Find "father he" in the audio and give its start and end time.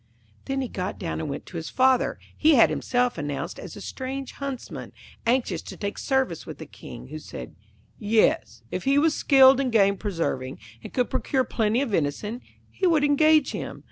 1.69-2.55